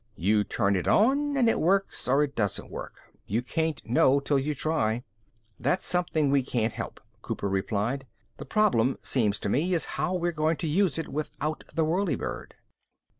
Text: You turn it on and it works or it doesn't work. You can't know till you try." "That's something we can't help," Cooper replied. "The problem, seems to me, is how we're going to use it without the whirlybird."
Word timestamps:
You 0.15 0.43
turn 0.43 0.75
it 0.75 0.87
on 0.87 1.37
and 1.37 1.47
it 1.47 1.59
works 1.59 2.07
or 2.07 2.23
it 2.23 2.35
doesn't 2.35 2.71
work. 2.71 3.01
You 3.27 3.43
can't 3.43 3.85
know 3.87 4.19
till 4.19 4.39
you 4.39 4.55
try." 4.55 5.03
"That's 5.59 5.85
something 5.85 6.31
we 6.31 6.41
can't 6.41 6.73
help," 6.73 6.99
Cooper 7.21 7.47
replied. 7.47 8.07
"The 8.37 8.45
problem, 8.45 8.97
seems 9.03 9.39
to 9.41 9.49
me, 9.49 9.75
is 9.75 9.85
how 10.01 10.15
we're 10.15 10.31
going 10.31 10.57
to 10.57 10.67
use 10.67 10.97
it 10.97 11.07
without 11.09 11.65
the 11.75 11.85
whirlybird." 11.85 12.55